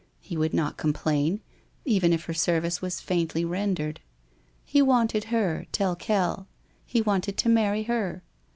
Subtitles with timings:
[0.19, 1.41] He would not complain,
[1.85, 3.97] even if her service was faintly ren dered.
[4.65, 6.47] He wanted her, tel quel;
[6.83, 8.23] he wanted to marry her.